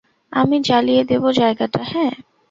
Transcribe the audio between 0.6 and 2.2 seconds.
জ্বালিয়ে দেবো জায়গাটা, হ্যাঁ।